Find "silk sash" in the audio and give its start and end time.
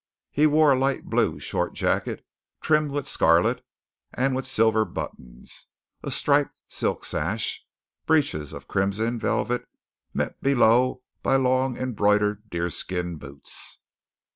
6.67-7.63